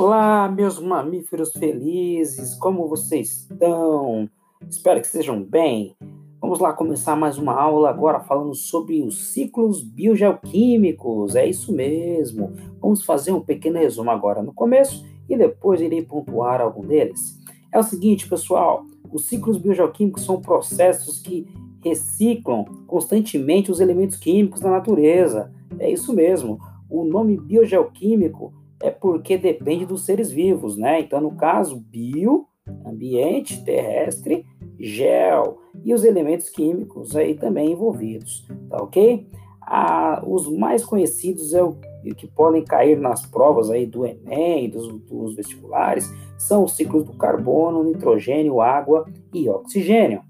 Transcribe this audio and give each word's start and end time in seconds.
Olá, 0.00 0.48
meus 0.48 0.78
mamíferos 0.78 1.52
felizes, 1.52 2.54
como 2.54 2.86
vocês 2.86 3.48
estão? 3.50 4.30
Espero 4.70 5.00
que 5.00 5.06
estejam 5.06 5.42
bem. 5.42 5.96
Vamos 6.40 6.60
lá 6.60 6.72
começar 6.72 7.16
mais 7.16 7.36
uma 7.36 7.52
aula 7.52 7.90
agora 7.90 8.20
falando 8.20 8.54
sobre 8.54 9.02
os 9.02 9.32
ciclos 9.32 9.82
biogeoquímicos. 9.82 11.34
É 11.34 11.44
isso 11.44 11.72
mesmo. 11.72 12.52
Vamos 12.80 13.04
fazer 13.04 13.32
um 13.32 13.40
pequeno 13.40 13.76
resumo 13.76 14.08
agora 14.12 14.40
no 14.40 14.54
começo 14.54 15.04
e 15.28 15.36
depois 15.36 15.80
irei 15.80 16.00
pontuar 16.00 16.60
algum 16.60 16.86
deles. 16.86 17.36
É 17.72 17.78
o 17.80 17.82
seguinte, 17.82 18.28
pessoal: 18.28 18.84
os 19.12 19.26
ciclos 19.26 19.58
biogeoquímicos 19.58 20.24
são 20.24 20.40
processos 20.40 21.18
que 21.18 21.44
reciclam 21.82 22.66
constantemente 22.86 23.72
os 23.72 23.80
elementos 23.80 24.16
químicos 24.16 24.60
da 24.60 24.70
natureza. 24.70 25.52
É 25.76 25.90
isso 25.90 26.14
mesmo. 26.14 26.56
O 26.88 27.02
nome 27.02 27.36
biogeoquímico 27.36 28.52
é 28.82 28.90
porque 28.90 29.36
depende 29.36 29.84
dos 29.84 30.04
seres 30.04 30.30
vivos, 30.30 30.76
né? 30.76 31.00
Então, 31.00 31.20
no 31.20 31.32
caso, 31.32 31.76
bio, 31.76 32.46
ambiente, 32.86 33.64
terrestre, 33.64 34.44
gel 34.78 35.58
e 35.84 35.92
os 35.92 36.04
elementos 36.04 36.48
químicos 36.48 37.16
aí 37.16 37.34
também 37.34 37.72
envolvidos, 37.72 38.46
tá 38.68 38.82
ok? 38.82 39.26
Ah, 39.60 40.22
os 40.26 40.48
mais 40.48 40.84
conhecidos 40.84 41.52
é 41.52 41.62
o 41.62 41.76
que 42.16 42.26
podem 42.26 42.64
cair 42.64 42.98
nas 42.98 43.26
provas 43.26 43.70
aí 43.70 43.84
do 43.84 44.06
Enem, 44.06 44.70
dos, 44.70 44.88
dos 45.02 45.34
vestibulares, 45.34 46.10
são 46.38 46.64
os 46.64 46.74
ciclos 46.74 47.04
do 47.04 47.12
carbono, 47.12 47.84
nitrogênio, 47.84 48.60
água 48.60 49.06
e 49.34 49.48
oxigênio. 49.48 50.22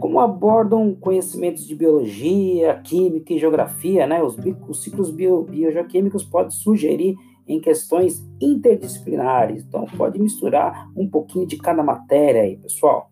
Como 0.00 0.18
abordam 0.18 0.94
conhecimentos 0.94 1.66
de 1.66 1.74
biologia, 1.76 2.80
química 2.82 3.32
e 3.32 3.38
geografia, 3.38 4.06
né? 4.06 4.22
Os, 4.22 4.36
os 4.68 4.82
ciclos 4.82 5.10
bio, 5.10 5.42
biogeoquímicos 5.44 6.24
podem 6.24 6.50
sugerir 6.50 7.16
em 7.46 7.60
questões 7.60 8.26
interdisciplinares. 8.40 9.64
Então, 9.64 9.86
pode 9.96 10.18
misturar 10.18 10.90
um 10.96 11.08
pouquinho 11.08 11.46
de 11.46 11.56
cada 11.56 11.82
matéria 11.82 12.42
aí, 12.42 12.56
pessoal. 12.56 13.10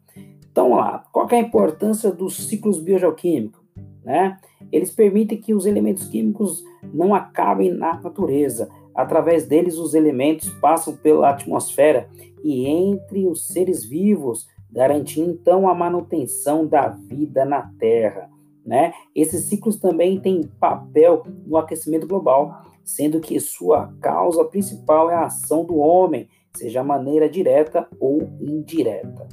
Então, 0.51 0.71
vamos 0.71 0.79
lá. 0.79 1.05
Qual 1.13 1.29
é 1.31 1.37
a 1.37 1.41
importância 1.41 2.11
dos 2.11 2.49
ciclos 2.49 2.79
biogeoquímicos? 2.79 3.61
Né? 4.05 4.39
Eles 4.71 4.91
permitem 4.91 5.41
que 5.41 5.55
os 5.55 5.67
elementos 5.67 6.09
químicos 6.09 6.63
não 6.93 7.15
acabem 7.15 7.73
na 7.73 8.01
natureza. 8.01 8.69
Através 8.95 9.47
deles, 9.47 9.79
os 9.79 9.95
elementos 9.95 10.51
passam 10.61 10.97
pela 10.97 11.31
atmosfera 11.31 12.09
e 12.43 12.67
entre 12.67 13.27
os 13.27 13.47
seres 13.47 13.85
vivos, 13.85 14.47
garantindo 14.71 15.31
então 15.31 15.69
a 15.69 15.75
manutenção 15.75 16.67
da 16.67 16.89
vida 16.89 17.45
na 17.45 17.63
Terra. 17.79 18.29
Né? 18.65 18.93
Esses 19.15 19.45
ciclos 19.45 19.77
também 19.77 20.21
têm 20.21 20.43
papel 20.61 21.25
no 21.47 21.57
aquecimento 21.57 22.07
global 22.07 22.72
sendo 22.85 23.21
que 23.21 23.39
sua 23.41 23.93
causa 24.01 24.45
principal 24.45 25.11
é 25.11 25.15
a 25.15 25.27
ação 25.27 25.65
do 25.65 25.77
homem, 25.77 26.29
seja 26.55 26.83
maneira 26.83 27.29
direta 27.29 27.89
ou 27.99 28.23
indireta. 28.41 29.29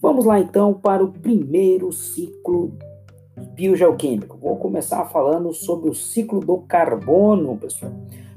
Vamos 0.00 0.24
lá 0.24 0.40
então 0.40 0.72
para 0.72 1.04
o 1.04 1.12
primeiro 1.12 1.92
ciclo 1.92 2.72
biogeoquímico. 3.54 4.38
Vou 4.38 4.56
começar 4.56 5.04
falando 5.06 5.52
sobre 5.52 5.90
o 5.90 5.94
ciclo 5.94 6.40
do 6.40 6.58
carbono, 6.58 7.56
pessoal. 7.58 7.92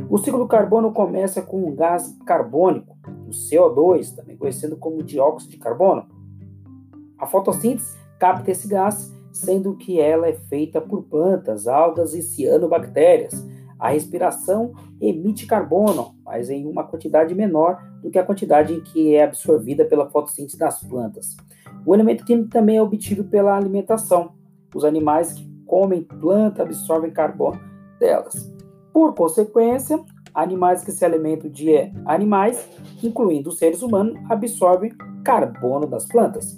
O 0.09 0.17
ciclo 0.17 0.39
do 0.39 0.47
carbono 0.47 0.91
começa 0.91 1.41
com 1.41 1.65
um 1.65 1.75
gás 1.75 2.17
carbônico, 2.25 2.97
o 3.27 3.29
CO2, 3.29 4.15
também 4.15 4.35
conhecido 4.35 4.75
como 4.75 5.01
dióxido 5.01 5.51
de 5.51 5.57
carbono. 5.57 6.05
A 7.17 7.25
fotossíntese 7.25 7.97
capta 8.19 8.51
esse 8.51 8.67
gás, 8.67 9.13
sendo 9.31 9.75
que 9.75 9.99
ela 9.99 10.27
é 10.27 10.33
feita 10.33 10.81
por 10.81 11.03
plantas, 11.03 11.67
algas 11.67 12.13
e 12.13 12.21
cianobactérias 12.21 13.52
a 13.83 13.89
respiração 13.89 14.71
emite 15.01 15.45
carbono, 15.45 16.15
mas 16.23 16.49
em 16.49 16.65
uma 16.65 16.85
quantidade 16.85 17.35
menor 17.35 17.83
do 18.01 18.09
que 18.09 18.17
a 18.17 18.23
quantidade 18.23 18.73
em 18.73 18.79
que 18.79 19.13
é 19.13 19.25
absorvida 19.25 19.83
pela 19.83 20.09
fotossíntese 20.09 20.57
das 20.57 20.81
plantas. 20.81 21.35
O 21.85 21.93
elemento 21.93 22.23
químico 22.23 22.49
também 22.49 22.77
é 22.77 22.81
obtido 22.81 23.25
pela 23.25 23.57
alimentação. 23.57 24.35
Os 24.73 24.85
animais 24.85 25.33
que 25.33 25.45
comem 25.65 26.01
planta 26.01 26.63
absorvem 26.63 27.11
carbono 27.11 27.59
delas. 27.99 28.49
Por 28.93 29.13
consequência, 29.13 30.01
animais 30.33 30.81
que 30.81 30.93
se 30.93 31.03
alimentam 31.03 31.51
de 31.51 31.73
animais, 32.05 32.65
incluindo 33.03 33.49
os 33.49 33.57
seres 33.57 33.81
humanos, 33.81 34.17
absorvem 34.29 34.93
carbono 35.25 35.87
das 35.87 36.05
plantas. 36.05 36.57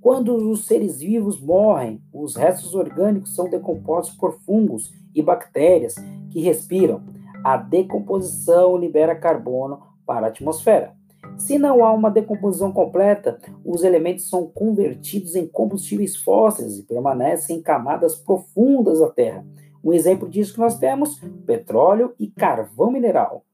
Quando 0.00 0.50
os 0.50 0.66
seres 0.66 0.98
vivos 0.98 1.40
morrem, 1.40 2.02
os 2.12 2.34
restos 2.34 2.74
orgânicos 2.74 3.32
são 3.32 3.48
decompostos 3.48 4.16
por 4.16 4.40
fungos 4.40 4.92
e 5.14 5.22
bactérias 5.22 5.94
que 6.34 6.40
respiram. 6.40 7.00
A 7.44 7.56
decomposição 7.56 8.76
libera 8.76 9.14
carbono 9.14 9.80
para 10.04 10.26
a 10.26 10.28
atmosfera. 10.30 10.92
Se 11.38 11.58
não 11.58 11.84
há 11.84 11.92
uma 11.92 12.10
decomposição 12.10 12.72
completa, 12.72 13.38
os 13.64 13.84
elementos 13.84 14.28
são 14.28 14.46
convertidos 14.46 15.36
em 15.36 15.46
combustíveis 15.46 16.16
fósseis 16.16 16.78
e 16.78 16.82
permanecem 16.82 17.58
em 17.58 17.62
camadas 17.62 18.16
profundas 18.16 18.98
da 18.98 19.08
Terra. 19.08 19.46
Um 19.82 19.92
exemplo 19.92 20.28
disso 20.28 20.54
que 20.54 20.60
nós 20.60 20.76
temos: 20.76 21.20
petróleo 21.46 22.14
e 22.18 22.26
carvão 22.26 22.90
mineral. 22.90 23.44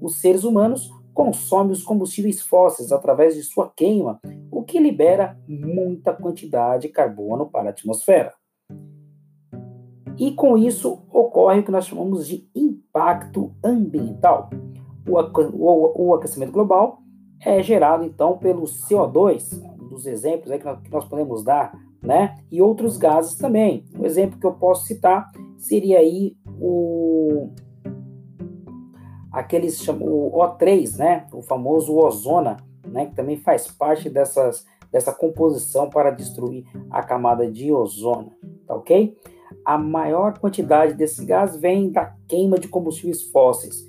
Os 0.00 0.16
seres 0.16 0.44
humanos 0.44 0.90
consomem 1.12 1.72
os 1.72 1.82
combustíveis 1.82 2.40
fósseis 2.40 2.92
através 2.92 3.34
de 3.34 3.42
sua 3.42 3.70
queima, 3.74 4.18
o 4.50 4.62
que 4.62 4.78
libera 4.78 5.38
muita 5.46 6.12
quantidade 6.12 6.82
de 6.82 6.88
carbono 6.88 7.50
para 7.50 7.68
a 7.68 7.70
atmosfera. 7.70 8.32
E 10.20 10.32
com 10.32 10.58
isso 10.58 11.02
ocorre 11.10 11.60
o 11.60 11.62
que 11.64 11.70
nós 11.70 11.86
chamamos 11.86 12.28
de 12.28 12.46
impacto 12.54 13.54
ambiental. 13.64 14.50
O, 15.08 15.18
o, 15.18 16.08
o 16.08 16.14
aquecimento 16.14 16.52
global 16.52 16.98
é 17.42 17.62
gerado 17.62 18.04
então 18.04 18.36
pelo 18.36 18.64
CO2, 18.64 19.58
um 19.80 19.88
dos 19.88 20.04
exemplos 20.04 20.50
aí 20.50 20.58
que, 20.58 20.66
nós, 20.66 20.78
que 20.82 20.90
nós 20.90 21.06
podemos 21.06 21.42
dar, 21.42 21.72
né? 22.02 22.36
E 22.52 22.60
outros 22.60 22.98
gases 22.98 23.34
também. 23.34 23.86
Um 23.98 24.04
exemplo 24.04 24.38
que 24.38 24.44
eu 24.44 24.52
posso 24.52 24.84
citar 24.84 25.30
seria 25.56 25.98
aí 26.00 26.36
o 26.60 27.48
aqueles 29.32 29.78
chamam 29.82 30.06
o 30.06 30.32
O3, 30.32 30.98
né? 30.98 31.26
O 31.32 31.40
famoso 31.40 31.96
ozona, 31.96 32.58
né? 32.86 33.06
Que 33.06 33.14
também 33.14 33.38
faz 33.38 33.68
parte 33.68 34.10
dessas, 34.10 34.66
dessa 34.92 35.14
composição 35.14 35.88
para 35.88 36.10
destruir 36.10 36.66
a 36.90 37.02
camada 37.02 37.50
de 37.50 37.72
ozona, 37.72 38.28
tá 38.66 38.74
ok? 38.74 39.16
A 39.64 39.78
maior 39.78 40.38
quantidade 40.38 40.94
desse 40.94 41.24
gás 41.24 41.56
vem 41.56 41.90
da 41.90 42.14
queima 42.28 42.58
de 42.58 42.68
combustíveis 42.68 43.22
fósseis, 43.22 43.88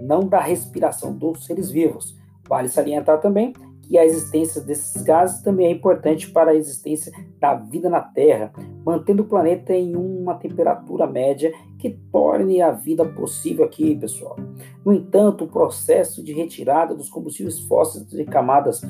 não 0.00 0.20
da 0.20 0.40
respiração 0.40 1.14
dos 1.14 1.44
seres 1.46 1.70
vivos. 1.70 2.16
Vale 2.48 2.68
salientar 2.68 3.20
também 3.20 3.52
que 3.82 3.98
a 3.98 4.04
existência 4.04 4.60
desses 4.60 5.02
gases 5.02 5.42
também 5.42 5.66
é 5.66 5.70
importante 5.70 6.30
para 6.30 6.52
a 6.52 6.54
existência 6.54 7.12
da 7.38 7.54
vida 7.54 7.90
na 7.90 8.00
Terra, 8.00 8.52
mantendo 8.84 9.22
o 9.22 9.26
planeta 9.26 9.74
em 9.74 9.96
uma 9.96 10.34
temperatura 10.34 11.06
média 11.06 11.52
que 11.78 11.90
torne 12.10 12.62
a 12.62 12.70
vida 12.70 13.04
possível 13.04 13.64
aqui, 13.64 13.94
pessoal. 13.96 14.36
No 14.84 14.92
entanto, 14.92 15.44
o 15.44 15.48
processo 15.48 16.22
de 16.22 16.32
retirada 16.32 16.94
dos 16.94 17.10
combustíveis 17.10 17.60
fósseis 17.60 18.06
de 18.06 18.24
camadas 18.24 18.80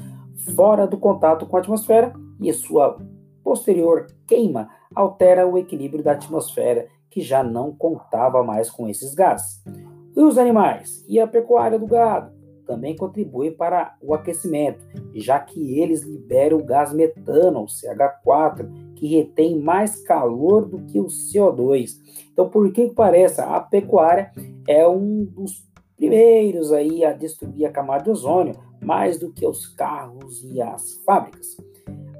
fora 0.54 0.86
do 0.86 0.98
contato 0.98 1.46
com 1.46 1.56
a 1.56 1.60
atmosfera 1.60 2.12
e 2.40 2.52
sua 2.52 2.98
posterior 3.42 4.06
queima 4.26 4.68
altera 4.94 5.46
o 5.46 5.58
equilíbrio 5.58 6.02
da 6.02 6.12
atmosfera, 6.12 6.86
que 7.10 7.20
já 7.20 7.42
não 7.42 7.74
contava 7.74 8.42
mais 8.42 8.70
com 8.70 8.88
esses 8.88 9.14
gases. 9.14 9.62
E 10.16 10.20
os 10.20 10.38
animais 10.38 11.04
e 11.08 11.20
a 11.20 11.26
pecuária 11.26 11.78
do 11.78 11.86
gado 11.86 12.32
também 12.66 12.96
contribuem 12.96 13.52
para 13.52 13.96
o 14.00 14.14
aquecimento, 14.14 14.84
já 15.14 15.38
que 15.38 15.78
eles 15.78 16.02
liberam 16.02 16.58
o 16.58 16.64
gás 16.64 16.92
metano, 16.92 17.62
o 17.62 17.66
CH4, 17.66 18.94
que 18.94 19.06
retém 19.06 19.58
mais 19.60 20.02
calor 20.04 20.66
do 20.66 20.80
que 20.86 20.98
o 20.98 21.06
CO2. 21.06 21.90
Então, 22.32 22.48
por 22.48 22.70
que 22.72 22.88
parece? 22.88 23.40
A 23.40 23.60
pecuária 23.60 24.30
é 24.66 24.86
um 24.86 25.24
dos 25.24 25.66
primeiros 25.96 26.72
aí 26.72 27.04
a 27.04 27.12
destruir 27.12 27.66
a 27.66 27.70
camada 27.70 28.04
de 28.04 28.10
ozônio, 28.10 28.54
mais 28.80 29.18
do 29.18 29.32
que 29.32 29.46
os 29.46 29.66
carros 29.66 30.42
e 30.44 30.60
as 30.60 30.94
fábricas. 31.04 31.56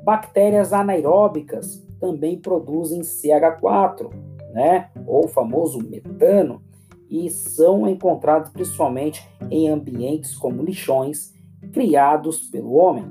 Bactérias 0.04 0.72
anaeróbicas 0.72 1.86
também 2.00 2.38
produzem 2.38 3.00
CH4, 3.02 4.10
né, 4.52 4.90
ou 5.06 5.26
o 5.26 5.28
famoso 5.28 5.78
metano, 5.78 6.60
e 7.08 7.30
são 7.30 7.86
encontrados 7.88 8.50
principalmente 8.50 9.28
em 9.50 9.68
ambientes 9.68 10.36
como 10.36 10.62
lixões 10.62 11.32
criados 11.72 12.48
pelo 12.48 12.72
homem. 12.72 13.04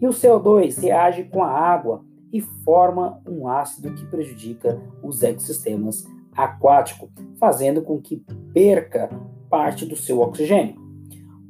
E 0.00 0.06
o 0.06 0.10
CO2 0.10 0.80
reage 0.80 1.24
com 1.24 1.42
a 1.42 1.50
água 1.50 2.02
e 2.32 2.40
forma 2.40 3.20
um 3.28 3.48
ácido 3.48 3.92
que 3.92 4.06
prejudica 4.06 4.80
os 5.02 5.22
ecossistemas 5.22 6.06
aquáticos, 6.34 7.10
fazendo 7.38 7.82
com 7.82 8.00
que 8.00 8.24
perca 8.54 9.10
parte 9.50 9.84
do 9.84 9.96
seu 9.96 10.20
oxigênio. 10.20 10.76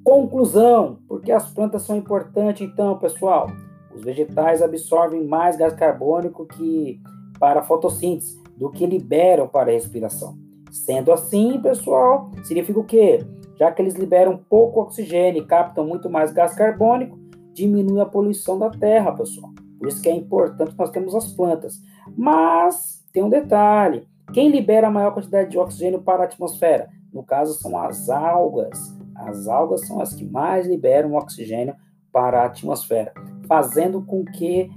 Conclusão, 0.02 0.98
porque 1.06 1.30
as 1.30 1.50
plantas 1.50 1.82
são 1.82 1.96
importantes 1.96 2.66
então, 2.66 2.98
pessoal? 2.98 3.48
Os 3.94 4.02
vegetais 4.02 4.62
absorvem 4.62 5.24
mais 5.26 5.56
gás 5.56 5.74
carbônico 5.74 6.46
que 6.46 7.00
para 7.38 7.60
a 7.60 7.62
fotossíntese 7.62 8.40
do 8.56 8.70
que 8.70 8.86
liberam 8.86 9.48
para 9.48 9.70
a 9.70 9.74
respiração. 9.74 10.36
Sendo 10.70 11.12
assim, 11.12 11.60
pessoal, 11.60 12.30
significa 12.44 12.78
o 12.78 12.84
quê? 12.84 13.20
já 13.60 13.70
que 13.70 13.82
eles 13.82 13.94
liberam 13.94 14.40
pouco 14.48 14.80
oxigênio 14.80 15.42
e 15.42 15.46
captam 15.46 15.86
muito 15.86 16.08
mais 16.08 16.32
gás 16.32 16.54
carbônico, 16.54 17.18
diminui 17.52 18.00
a 18.00 18.06
poluição 18.06 18.58
da 18.58 18.70
terra, 18.70 19.12
pessoal. 19.12 19.52
Por 19.78 19.86
isso 19.86 20.00
que 20.00 20.08
é 20.08 20.14
importante 20.14 20.74
nós 20.78 20.88
termos 20.88 21.14
as 21.14 21.30
plantas. 21.30 21.74
Mas 22.16 23.06
tem 23.12 23.22
um 23.22 23.28
detalhe: 23.28 24.08
quem 24.32 24.50
libera 24.50 24.86
a 24.86 24.90
maior 24.90 25.12
quantidade 25.12 25.50
de 25.50 25.58
oxigênio 25.58 26.00
para 26.00 26.22
a 26.22 26.24
atmosfera? 26.24 26.88
No 27.12 27.22
caso, 27.22 27.52
são 27.60 27.76
as 27.76 28.08
algas. 28.08 28.98
As 29.14 29.46
algas 29.46 29.86
são 29.86 30.00
as 30.00 30.14
que 30.14 30.24
mais 30.24 30.66
liberam 30.66 31.12
oxigênio 31.12 31.74
para 32.10 32.40
a 32.40 32.46
atmosfera, 32.46 33.12
fazendo 33.50 34.00
com 34.02 34.24
que 34.24 34.70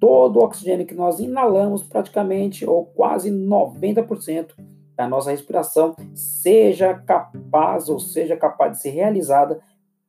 todo 0.00 0.38
o 0.38 0.44
oxigênio 0.44 0.86
que 0.86 0.94
nós 0.94 1.20
inalamos, 1.20 1.82
praticamente 1.82 2.64
ou 2.64 2.86
quase 2.86 3.30
90% 3.30 4.54
da 4.96 5.06
nossa 5.06 5.30
respiração, 5.30 5.94
seja 6.14 6.94
capaz 6.94 7.90
ou 7.90 8.00
seja 8.00 8.34
capaz 8.34 8.72
de 8.72 8.80
ser 8.80 8.90
realizada 8.92 9.60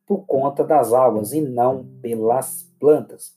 por 0.06 0.24
conta 0.24 0.64
das 0.64 0.94
algas 0.94 1.34
e 1.34 1.42
não 1.42 1.84
pelas 2.00 2.72
plantas. 2.80 3.36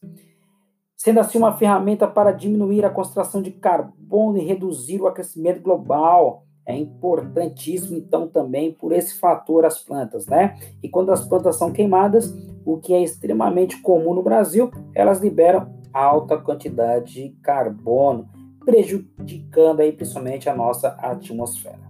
Sendo 0.95 1.19
assim 1.19 1.37
uma 1.37 1.57
ferramenta 1.57 2.07
para 2.07 2.31
diminuir 2.31 2.85
a 2.85 2.89
concentração 2.89 3.41
de 3.41 3.51
carbono 3.51 4.37
e 4.37 4.45
reduzir 4.45 5.01
o 5.01 5.07
aquecimento 5.07 5.61
global. 5.61 6.45
É 6.69 6.75
importantíssimo, 6.75 7.97
então, 7.97 8.27
também 8.27 8.71
por 8.71 8.91
esse 8.91 9.19
fator 9.19 9.65
as 9.65 9.79
plantas, 9.79 10.27
né? 10.27 10.55
E 10.83 10.87
quando 10.87 11.11
as 11.11 11.27
plantas 11.27 11.55
são 11.55 11.71
queimadas, 11.71 12.31
o 12.63 12.77
que 12.77 12.93
é 12.93 13.01
extremamente 13.01 13.81
comum 13.81 14.13
no 14.13 14.21
Brasil, 14.21 14.69
elas 14.93 15.19
liberam 15.19 15.73
alta 15.91 16.37
quantidade 16.37 17.15
de 17.15 17.29
carbono, 17.41 18.29
prejudicando 18.63 19.79
aí 19.79 19.91
principalmente 19.91 20.47
a 20.47 20.55
nossa 20.55 20.89
atmosfera. 20.89 21.89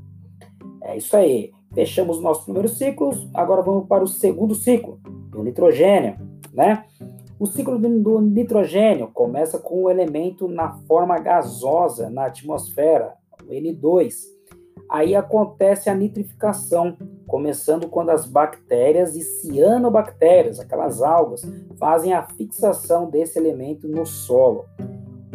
É 0.82 0.96
isso 0.96 1.14
aí. 1.18 1.52
Fechamos 1.74 2.18
o 2.18 2.22
nosso 2.22 2.46
primeiro 2.46 2.70
ciclo, 2.70 3.12
agora 3.34 3.62
vamos 3.62 3.86
para 3.86 4.02
o 4.02 4.08
segundo 4.08 4.56
ciclo, 4.56 4.98
do 5.30 5.44
nitrogênio, 5.44 6.16
né? 6.54 6.86
O 7.38 7.46
ciclo 7.46 7.78
do 7.78 8.22
nitrogênio 8.22 9.10
começa 9.14 9.60
com 9.60 9.84
o 9.84 9.90
elemento 9.90 10.48
na 10.48 10.72
forma 10.88 11.20
gasosa 11.20 12.10
na 12.10 12.28
atmosfera, 12.28 13.16
o 13.44 13.52
N2. 13.52 14.39
Aí 14.90 15.16
acontece 15.16 15.90
a 15.90 15.96
nitrificação, 15.96 16.98
começando 17.28 17.88
quando 17.88 18.10
as 18.10 18.26
bactérias 18.26 19.16
e 19.16 19.22
cianobactérias, 19.22 20.60
aquelas 20.60 21.02
algas, 21.02 21.42
fazem 21.78 22.14
a 22.14 22.24
fixação 22.24 23.10
desse 23.10 23.38
elemento 23.38 23.88
no 23.88 24.06
solo. 24.06 24.66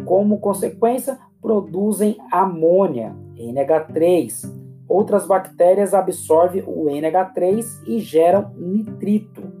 Como 0.03 0.39
consequência, 0.39 1.17
produzem 1.41 2.17
amônia, 2.31 3.15
NH3, 3.37 4.65
Outras 4.87 5.25
bactérias 5.25 5.93
absorvem 5.93 6.63
o 6.65 6.85
NH3 6.85 7.65
e 7.87 7.99
geram 7.99 8.51
nitrito. 8.55 9.51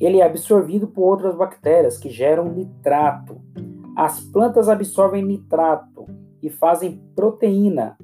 Ele 0.00 0.20
é 0.20 0.24
absorvido 0.24 0.86
por 0.86 1.10
outras 1.10 1.34
bactérias 1.34 1.98
que 1.98 2.08
geram 2.08 2.52
nitrato. 2.52 3.40
As 3.96 4.20
plantas 4.20 4.68
absorvem 4.68 5.24
nitrato 5.24 6.06
e 6.42 6.48
fazem 6.48 7.02
proteína 7.16 7.96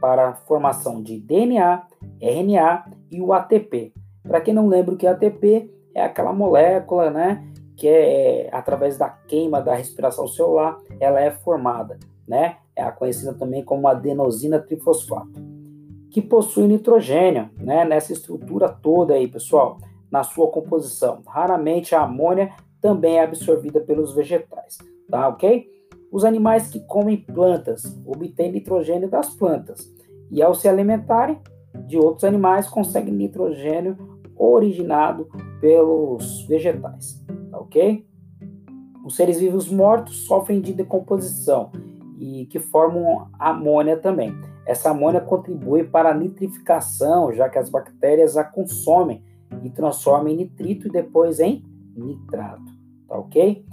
para 0.00 0.28
a 0.28 0.34
formação 0.34 1.02
de 1.02 1.20
DNA, 1.20 1.82
RNA 2.20 2.84
e 3.10 3.20
o 3.20 3.32
ATP. 3.32 3.92
Para 4.22 4.40
quem 4.40 4.54
não 4.54 4.68
lembra 4.68 4.94
o 4.94 4.96
que 4.96 5.06
é 5.06 5.10
ATP, 5.10 5.70
é 5.94 6.02
aquela 6.02 6.32
molécula, 6.32 7.10
né, 7.10 7.46
que 7.76 7.88
é 7.88 8.48
através 8.52 8.96
da 8.96 9.08
queima 9.08 9.60
da 9.60 9.74
respiração 9.74 10.26
celular, 10.26 10.78
ela 11.00 11.20
é 11.20 11.30
formada, 11.30 11.98
né? 12.26 12.56
É 12.76 12.82
a 12.82 12.90
conhecida 12.90 13.34
também 13.34 13.64
como 13.64 13.86
adenosina 13.86 14.58
trifosfato 14.58 15.54
que 16.14 16.22
possui 16.22 16.68
nitrogênio, 16.68 17.50
né, 17.58 17.84
nessa 17.84 18.12
estrutura 18.12 18.68
toda 18.68 19.14
aí, 19.14 19.26
pessoal, 19.26 19.78
na 20.08 20.22
sua 20.22 20.46
composição. 20.46 21.22
Raramente 21.26 21.92
a 21.92 22.02
amônia 22.02 22.52
também 22.80 23.18
é 23.18 23.24
absorvida 23.24 23.80
pelos 23.80 24.14
vegetais, 24.14 24.78
tá 25.10 25.26
ok? 25.26 25.68
Os 26.14 26.24
animais 26.24 26.68
que 26.68 26.78
comem 26.78 27.16
plantas 27.16 28.00
obtêm 28.06 28.52
nitrogênio 28.52 29.10
das 29.10 29.34
plantas 29.34 29.92
e 30.30 30.40
ao 30.40 30.54
se 30.54 30.68
alimentarem 30.68 31.40
de 31.88 31.98
outros 31.98 32.22
animais 32.22 32.68
conseguem 32.68 33.12
nitrogênio 33.12 34.20
originado 34.36 35.28
pelos 35.60 36.46
vegetais, 36.46 37.20
tá 37.50 37.58
ok? 37.58 38.06
Os 39.04 39.16
seres 39.16 39.40
vivos 39.40 39.68
mortos 39.68 40.18
sofrem 40.18 40.60
de 40.60 40.72
decomposição 40.72 41.72
e 42.16 42.46
que 42.46 42.60
formam 42.60 43.26
amônia 43.36 43.96
também. 43.96 44.32
Essa 44.64 44.90
amônia 44.90 45.20
contribui 45.20 45.82
para 45.82 46.10
a 46.10 46.14
nitrificação, 46.14 47.32
já 47.32 47.48
que 47.48 47.58
as 47.58 47.68
bactérias 47.68 48.36
a 48.36 48.44
consomem 48.44 49.20
e 49.64 49.68
transformam 49.68 50.28
em 50.28 50.36
nitrito 50.36 50.86
e 50.86 50.92
depois 50.92 51.40
em 51.40 51.64
nitrato, 51.96 52.70
tá 53.08 53.18
ok? 53.18 53.66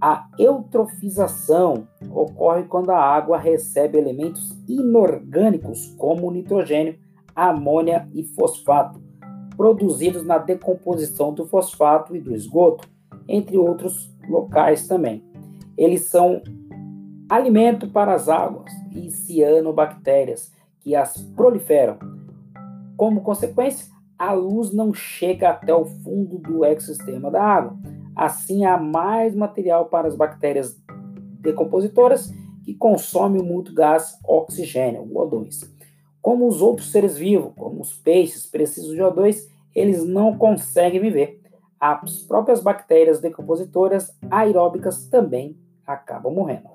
A 0.00 0.28
eutrofização 0.38 1.88
ocorre 2.10 2.64
quando 2.64 2.90
a 2.90 2.98
água 2.98 3.38
recebe 3.38 3.96
elementos 3.96 4.54
inorgânicos 4.68 5.94
como 5.96 6.30
nitrogênio, 6.30 6.98
amônia 7.34 8.08
e 8.12 8.22
fosfato, 8.22 9.00
produzidos 9.56 10.24
na 10.24 10.38
decomposição 10.38 11.32
do 11.32 11.46
fosfato 11.46 12.14
e 12.14 12.20
do 12.20 12.34
esgoto, 12.34 12.88
entre 13.26 13.56
outros 13.56 14.14
locais 14.28 14.86
também. 14.86 15.24
Eles 15.76 16.02
são 16.02 16.42
alimento 17.28 17.88
para 17.88 18.14
as 18.14 18.28
águas 18.28 18.72
e 18.94 19.10
cianobactérias 19.10 20.52
que 20.80 20.94
as 20.94 21.16
proliferam. 21.34 21.98
Como 22.96 23.22
consequência, 23.22 23.86
a 24.18 24.32
luz 24.32 24.72
não 24.72 24.94
chega 24.94 25.50
até 25.50 25.74
o 25.74 25.84
fundo 25.84 26.38
do 26.38 26.64
ecossistema 26.64 27.30
da 27.30 27.42
água. 27.42 27.76
Assim, 28.16 28.64
há 28.64 28.78
mais 28.78 29.34
material 29.34 29.86
para 29.86 30.08
as 30.08 30.16
bactérias 30.16 30.74
decompositoras 31.40 32.32
que 32.64 32.74
consomem 32.74 33.42
muito 33.42 33.74
gás 33.74 34.18
oxigênio, 34.26 35.02
o 35.02 35.14
O2. 35.14 35.70
Como 36.22 36.48
os 36.48 36.60
outros 36.62 36.90
seres 36.90 37.16
vivos, 37.16 37.52
como 37.54 37.80
os 37.80 37.92
peixes, 37.92 38.46
precisam 38.46 38.94
de 38.94 39.02
O2, 39.02 39.46
eles 39.74 40.04
não 40.04 40.36
conseguem 40.36 40.98
viver. 40.98 41.40
As 41.78 42.22
próprias 42.22 42.62
bactérias 42.62 43.20
decompositoras 43.20 44.10
aeróbicas 44.30 45.06
também 45.06 45.56
acabam 45.86 46.32
morrendo. 46.32 46.70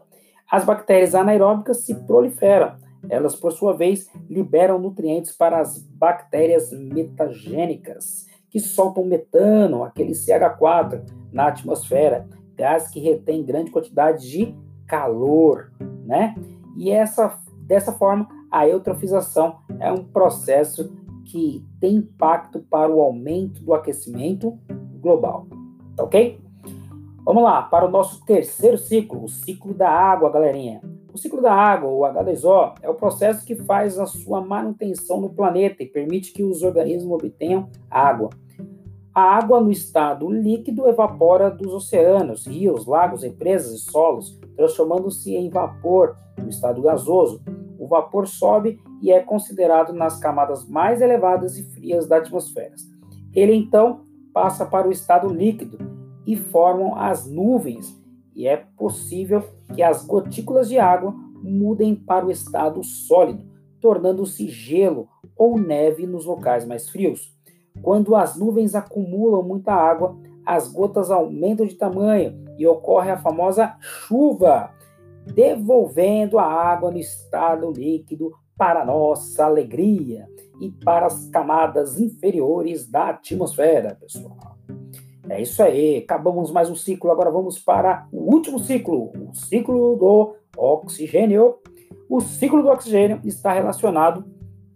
As 0.49 0.63
bactérias 0.63 1.15
anaeróbicas 1.15 1.77
se 1.77 1.95
proliferam. 1.95 2.75
Elas, 3.09 3.35
por 3.35 3.51
sua 3.51 3.73
vez, 3.73 4.07
liberam 4.29 4.77
nutrientes 4.77 5.31
para 5.31 5.59
as 5.59 5.79
bactérias 5.79 6.71
metagênicas, 6.71 8.27
que 8.51 8.59
soltam 8.59 9.05
metano, 9.05 9.83
aquele 9.83 10.11
CH4, 10.11 11.01
na 11.31 11.47
atmosfera, 11.47 12.27
gás 12.55 12.89
que 12.89 12.99
retém 12.99 13.43
grande 13.43 13.71
quantidade 13.71 14.29
de 14.29 14.53
calor, 14.85 15.71
né? 16.05 16.35
E 16.75 16.91
essa, 16.91 17.39
dessa 17.65 17.93
forma, 17.93 18.27
a 18.51 18.67
eutrofização 18.67 19.59
é 19.79 19.89
um 19.89 20.03
processo 20.03 20.93
que 21.23 21.65
tem 21.79 21.95
impacto 21.95 22.59
para 22.59 22.91
o 22.93 22.99
aumento 22.99 23.63
do 23.63 23.73
aquecimento 23.73 24.59
global, 24.99 25.47
tá 25.95 26.03
ok? 26.03 26.40
Vamos 27.23 27.43
lá, 27.43 27.61
para 27.61 27.85
o 27.85 27.91
nosso 27.91 28.25
terceiro 28.25 28.79
ciclo, 28.79 29.23
o 29.23 29.29
ciclo 29.29 29.75
da 29.75 29.89
água, 29.89 30.31
galerinha. 30.31 30.81
O 31.13 31.17
ciclo 31.19 31.39
da 31.39 31.53
água, 31.53 31.87
o 31.89 31.99
H2O, 31.99 32.73
é 32.81 32.89
o 32.89 32.95
processo 32.95 33.45
que 33.45 33.55
faz 33.55 33.99
a 33.99 34.07
sua 34.07 34.41
manutenção 34.41 35.21
no 35.21 35.29
planeta 35.29 35.83
e 35.83 35.85
permite 35.85 36.33
que 36.33 36.43
os 36.43 36.63
organismos 36.63 37.11
obtenham 37.11 37.69
água. 37.91 38.31
A 39.13 39.21
água 39.21 39.61
no 39.61 39.69
estado 39.69 40.31
líquido 40.31 40.87
evapora 40.87 41.51
dos 41.51 41.71
oceanos, 41.73 42.47
rios, 42.47 42.87
lagos, 42.87 43.21
represas 43.21 43.73
e 43.73 43.91
solos, 43.91 44.39
transformando-se 44.55 45.35
em 45.35 45.47
vapor 45.47 46.15
no 46.39 46.49
estado 46.49 46.81
gasoso. 46.81 47.39
O 47.77 47.85
vapor 47.87 48.27
sobe 48.27 48.79
e 48.99 49.11
é 49.11 49.19
considerado 49.19 49.93
nas 49.93 50.17
camadas 50.17 50.67
mais 50.67 51.01
elevadas 51.01 51.55
e 51.57 51.63
frias 51.63 52.07
da 52.07 52.17
atmosfera. 52.17 52.73
Ele 53.33 53.53
então 53.53 54.05
passa 54.33 54.65
para 54.65 54.87
o 54.87 54.91
estado 54.91 55.27
líquido, 55.27 55.90
e 56.25 56.35
formam 56.35 56.95
as 56.95 57.25
nuvens, 57.25 57.99
e 58.35 58.47
é 58.47 58.57
possível 58.57 59.43
que 59.73 59.81
as 59.81 60.05
gotículas 60.05 60.69
de 60.69 60.77
água 60.79 61.13
mudem 61.41 61.95
para 61.95 62.25
o 62.25 62.31
estado 62.31 62.83
sólido, 62.83 63.45
tornando-se 63.79 64.47
gelo 64.47 65.07
ou 65.35 65.59
neve 65.59 66.05
nos 66.05 66.25
locais 66.25 66.65
mais 66.65 66.89
frios. 66.89 67.35
Quando 67.81 68.15
as 68.15 68.35
nuvens 68.35 68.75
acumulam 68.75 69.41
muita 69.43 69.73
água, 69.73 70.15
as 70.45 70.71
gotas 70.71 71.09
aumentam 71.09 71.65
de 71.65 71.75
tamanho 71.75 72.43
e 72.57 72.67
ocorre 72.67 73.11
a 73.11 73.17
famosa 73.17 73.75
chuva, 73.79 74.71
devolvendo 75.33 76.37
a 76.37 76.43
água 76.43 76.91
no 76.91 76.97
estado 76.97 77.71
líquido 77.71 78.31
para 78.57 78.85
nossa 78.85 79.45
alegria 79.45 80.27
e 80.59 80.69
para 80.69 81.07
as 81.07 81.27
camadas 81.29 81.99
inferiores 81.99 82.87
da 82.87 83.09
atmosfera, 83.09 83.97
pessoal. 83.99 84.50
É 85.31 85.41
isso 85.41 85.63
aí, 85.63 85.99
acabamos 85.99 86.51
mais 86.51 86.69
um 86.69 86.75
ciclo, 86.75 87.09
agora 87.09 87.31
vamos 87.31 87.57
para 87.57 88.05
o 88.11 88.33
último 88.33 88.59
ciclo, 88.59 89.13
o 89.15 89.33
ciclo 89.33 89.95
do 89.95 90.35
oxigênio. 90.57 91.55
O 92.09 92.19
ciclo 92.19 92.61
do 92.61 92.67
oxigênio 92.67 93.21
está 93.23 93.53
relacionado 93.53 94.25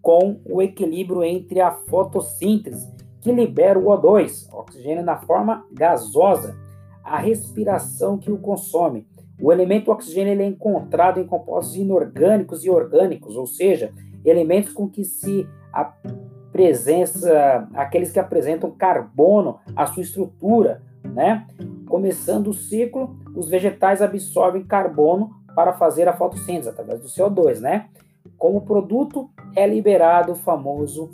com 0.01 0.39
o 0.45 0.61
equilíbrio 0.61 1.25
entre 1.25 1.59
a 1.59 1.71
fotossíntese 1.71 2.89
que 3.19 3.33
libera 3.33 3.77
o 3.77 3.87
O2, 3.87 4.47
oxigênio 4.53 5.03
na 5.03 5.17
forma 5.17 5.65
gasosa, 5.73 6.57
a 7.03 7.17
respiração 7.17 8.17
que 8.17 8.31
o 8.31 8.37
consome. 8.37 9.05
O 9.41 9.51
elemento 9.51 9.91
oxigênio 9.91 10.31
ele 10.31 10.43
é 10.43 10.47
encontrado 10.47 11.19
em 11.19 11.27
compostos 11.27 11.75
inorgânicos 11.75 12.63
e 12.63 12.69
orgânicos, 12.69 13.35
ou 13.35 13.45
seja, 13.45 13.91
elementos 14.23 14.71
com 14.71 14.87
que 14.87 15.03
se 15.03 15.45
presença, 16.55 17.67
aqueles 17.73 18.13
que 18.13 18.19
apresentam 18.19 18.71
carbono 18.71 19.59
à 19.75 19.85
sua 19.87 20.01
estrutura, 20.01 20.81
né? 21.03 21.45
Começando 21.85 22.47
o 22.47 22.53
ciclo, 22.53 23.13
os 23.35 23.49
vegetais 23.49 24.01
absorvem 24.01 24.63
carbono 24.63 25.31
para 25.53 25.73
fazer 25.73 26.07
a 26.07 26.13
fotossíntese 26.13 26.69
através 26.69 27.01
do 27.01 27.09
CO2, 27.09 27.59
né? 27.59 27.89
Como 28.37 28.61
produto 28.61 29.29
é 29.53 29.67
liberado 29.67 30.31
o 30.31 30.35
famoso 30.35 31.09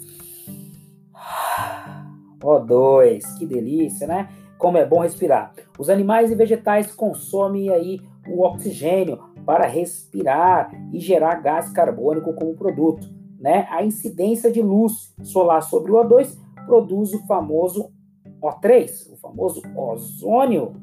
O2. 2.40 3.40
Que 3.40 3.46
delícia, 3.48 4.06
né? 4.06 4.30
Como 4.60 4.78
é 4.78 4.86
bom 4.86 5.00
respirar. 5.00 5.56
Os 5.80 5.90
animais 5.90 6.30
e 6.30 6.36
vegetais 6.36 6.94
consomem 6.94 7.72
aí 7.72 8.00
o 8.28 8.44
oxigênio 8.44 9.18
para 9.44 9.66
respirar 9.66 10.72
e 10.94 11.00
gerar 11.00 11.42
gás 11.42 11.72
carbônico 11.72 12.32
como 12.36 12.54
produto, 12.54 13.21
né? 13.42 13.68
A 13.72 13.84
incidência 13.84 14.52
de 14.52 14.62
luz 14.62 15.14
solar 15.24 15.62
sobre 15.64 15.92
o 15.92 15.96
O2 15.96 16.38
produz 16.66 17.12
o 17.14 17.26
famoso 17.26 17.92
O3, 18.42 19.12
o 19.12 19.18
famoso 19.18 19.62
ozônio. 19.76 20.74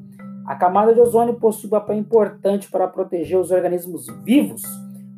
A 0.45 0.55
camada 0.55 0.93
de 0.93 0.99
ozônio 0.99 1.39
possui 1.39 1.67
um 1.67 1.71
papel 1.71 1.97
importante 1.97 2.69
para 2.69 2.87
proteger 2.87 3.39
os 3.39 3.49
organismos 3.49 4.07
vivos 4.23 4.61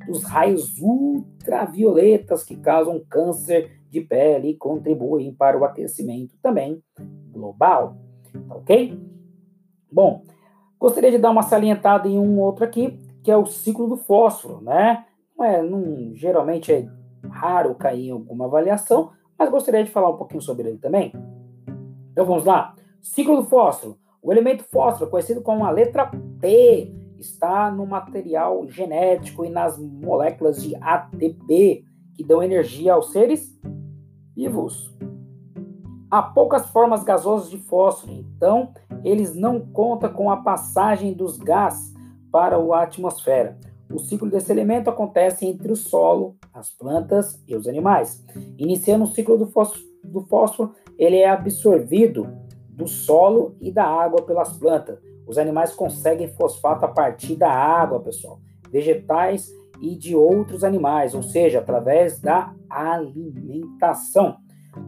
dos 0.05 0.23
raios 0.23 0.77
ultravioletas 0.79 2.43
que 2.43 2.55
causam 2.55 3.01
câncer 3.09 3.81
de 3.89 4.01
pele 4.01 4.49
e 4.49 4.57
contribuem 4.57 5.33
para 5.33 5.57
o 5.57 5.65
aquecimento 5.65 6.35
também 6.41 6.81
global. 7.31 7.97
Tá 8.47 8.55
ok? 8.55 8.99
Bom, 9.91 10.23
gostaria 10.79 11.11
de 11.11 11.17
dar 11.17 11.31
uma 11.31 11.43
salientada 11.43 12.07
em 12.07 12.19
um 12.19 12.39
outro 12.39 12.63
aqui, 12.63 12.99
que 13.23 13.31
é 13.31 13.37
o 13.37 13.45
ciclo 13.45 13.87
do 13.87 13.97
fósforo, 13.97 14.61
né? 14.61 15.05
Não 15.37 15.45
é, 15.45 15.61
geralmente 16.13 16.71
é 16.71 16.87
raro 17.29 17.75
cair 17.75 18.07
em 18.07 18.11
alguma 18.11 18.45
avaliação, 18.45 19.11
mas 19.37 19.49
gostaria 19.49 19.83
de 19.83 19.91
falar 19.91 20.09
um 20.09 20.17
pouquinho 20.17 20.41
sobre 20.41 20.69
ele 20.69 20.77
também. 20.77 21.11
Então 22.11 22.25
vamos 22.25 22.45
lá. 22.45 22.75
Ciclo 23.01 23.37
do 23.37 23.43
fósforo. 23.43 23.97
O 24.21 24.31
elemento 24.31 24.63
fósforo, 24.63 25.09
conhecido 25.09 25.41
como 25.41 25.65
a 25.65 25.71
letra 25.71 26.11
P, 26.39 26.93
está 27.17 27.71
no 27.71 27.85
material 27.85 28.67
genético 28.67 29.45
e 29.45 29.49
nas 29.49 29.77
moléculas 29.77 30.61
de 30.61 30.75
ATP, 30.75 31.83
que 32.13 32.23
dão 32.23 32.43
energia 32.43 32.93
aos 32.93 33.11
seres 33.11 33.59
vivos. 34.35 34.95
Há 36.09 36.21
poucas 36.21 36.69
formas 36.69 37.03
gasosas 37.03 37.49
de 37.49 37.57
fósforo, 37.57 38.11
então 38.11 38.73
eles 39.03 39.33
não 39.33 39.59
contam 39.59 40.11
com 40.11 40.29
a 40.29 40.37
passagem 40.37 41.13
dos 41.13 41.37
gás 41.37 41.93
para 42.31 42.57
a 42.57 42.83
atmosfera. 42.83 43.57
O 43.91 43.99
ciclo 43.99 44.29
desse 44.29 44.51
elemento 44.51 44.89
acontece 44.89 45.45
entre 45.45 45.71
o 45.71 45.75
solo, 45.75 46.35
as 46.53 46.69
plantas 46.69 47.41
e 47.47 47.55
os 47.55 47.67
animais. 47.67 48.23
Iniciando 48.57 49.05
o 49.05 49.07
ciclo 49.07 49.37
do 49.37 49.47
fósforo, 49.47 49.81
do 50.03 50.21
fósforo 50.21 50.73
ele 50.97 51.17
é 51.17 51.29
absorvido 51.29 52.27
do 52.69 52.87
solo 52.87 53.55
e 53.61 53.71
da 53.71 53.85
água 53.85 54.23
pelas 54.23 54.57
plantas. 54.57 54.99
Os 55.27 55.37
animais 55.37 55.73
conseguem 55.73 56.27
fosfato 56.29 56.85
a 56.85 56.89
partir 56.89 57.35
da 57.35 57.51
água, 57.51 57.99
pessoal, 57.99 58.39
vegetais 58.69 59.49
e 59.81 59.95
de 59.95 60.15
outros 60.15 60.63
animais, 60.63 61.13
ou 61.13 61.23
seja, 61.23 61.59
através 61.59 62.19
da 62.19 62.53
alimentação. 62.69 64.37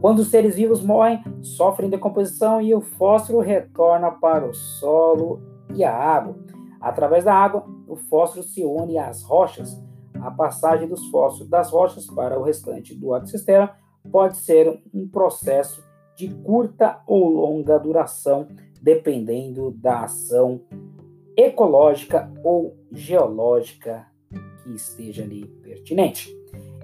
Quando 0.00 0.20
os 0.20 0.28
seres 0.28 0.56
vivos 0.56 0.82
morrem, 0.82 1.22
sofrem 1.42 1.90
decomposição 1.90 2.60
e 2.60 2.74
o 2.74 2.80
fósforo 2.80 3.40
retorna 3.40 4.10
para 4.10 4.48
o 4.48 4.54
solo 4.54 5.42
e 5.74 5.84
a 5.84 5.94
água. 5.94 6.36
Através 6.80 7.24
da 7.24 7.34
água, 7.34 7.66
o 7.86 7.96
fósforo 7.96 8.42
se 8.42 8.64
une 8.64 8.98
às 8.98 9.22
rochas. 9.22 9.76
A 10.24 10.30
passagem 10.30 10.88
dos 10.88 11.04
fósforos 11.10 11.50
das 11.50 11.70
rochas 11.70 12.06
para 12.06 12.40
o 12.40 12.42
restante 12.42 12.94
do 12.94 13.14
ecossistema 13.14 13.76
pode 14.10 14.38
ser 14.38 14.82
um 14.92 15.06
processo 15.06 15.84
de 16.16 16.28
curta 16.28 17.02
ou 17.06 17.28
longa 17.28 17.78
duração, 17.78 18.48
dependendo 18.80 19.70
da 19.72 20.04
ação 20.04 20.62
ecológica 21.36 22.32
ou 22.42 22.74
geológica 22.90 24.06
que 24.62 24.74
esteja 24.74 25.24
ali 25.24 25.46
pertinente. 25.62 26.34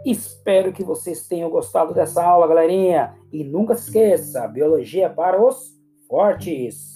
Espero 0.04 0.70
que 0.70 0.84
vocês 0.84 1.26
tenham 1.26 1.48
gostado 1.48 1.94
dessa 1.94 2.22
aula, 2.22 2.46
galerinha. 2.46 3.16
E 3.32 3.42
nunca 3.42 3.74
se 3.74 3.86
esqueça, 3.86 4.46
biologia 4.48 5.06
é 5.06 5.08
para 5.08 5.42
os 5.42 5.74
fortes. 6.06 6.92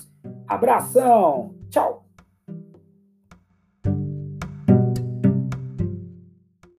Abração, 0.46 1.54
tchau! 1.70 2.03